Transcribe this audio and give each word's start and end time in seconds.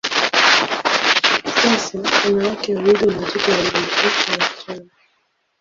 Sasa, 1.61 1.99
ana 2.25 2.43
wake 2.47 2.75
wawili 2.75 3.05
na 3.07 3.17
watoto 3.21 3.51
wawili, 3.51 3.77
wote 3.77 4.07
wasichana. 4.31 4.89